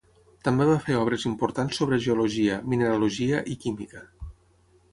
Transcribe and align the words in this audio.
També 0.45 0.65
va 0.69 0.77
fer 0.85 0.95
obres 1.01 1.25
importants 1.31 1.77
sobre 1.81 2.01
geologia, 2.07 2.57
mineralogia 2.73 3.45
i 3.57 3.61
química. 3.67 4.05